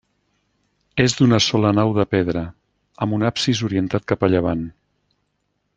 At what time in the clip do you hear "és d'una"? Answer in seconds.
1.03-1.39